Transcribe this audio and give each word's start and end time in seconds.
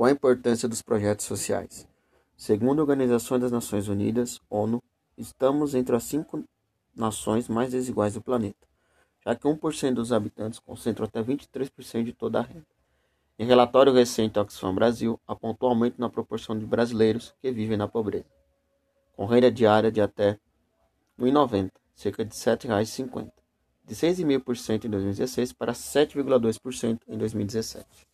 Qual 0.00 0.08
a 0.08 0.12
importância 0.12 0.66
dos 0.66 0.80
projetos 0.80 1.26
sociais? 1.26 1.86
Segundo 2.34 2.78
a 2.78 2.84
Organização 2.84 3.38
das 3.38 3.52
Nações 3.52 3.86
Unidas, 3.86 4.40
ONU, 4.48 4.82
estamos 5.14 5.74
entre 5.74 5.94
as 5.94 6.04
cinco 6.04 6.42
nações 6.96 7.48
mais 7.48 7.72
desiguais 7.72 8.14
do 8.14 8.22
planeta, 8.22 8.66
já 9.22 9.36
que 9.36 9.46
1% 9.46 9.92
dos 9.92 10.10
habitantes 10.10 10.58
concentram 10.58 11.04
até 11.04 11.22
23% 11.22 12.02
de 12.02 12.14
toda 12.14 12.38
a 12.38 12.42
renda. 12.42 12.64
Em 13.38 13.44
relatório 13.44 13.92
recente, 13.92 14.38
Oxfam 14.38 14.74
Brasil 14.74 15.20
apontou 15.26 15.68
aumento 15.68 16.00
na 16.00 16.08
proporção 16.08 16.58
de 16.58 16.64
brasileiros 16.64 17.34
que 17.38 17.52
vivem 17.52 17.76
na 17.76 17.86
pobreza, 17.86 18.24
com 19.14 19.26
renda 19.26 19.52
diária 19.52 19.92
de 19.92 20.00
até 20.00 20.30
R$ 21.18 21.30
1,90, 21.30 21.70
cerca 21.94 22.24
de 22.24 22.34
R$ 22.34 22.56
7,50, 22.56 23.30
de 23.84 23.94
6,5% 23.94 24.86
em 24.86 24.88
2016 24.88 25.52
para 25.52 25.74
7,2% 25.74 27.00
em 27.06 27.18
2017. 27.18 28.08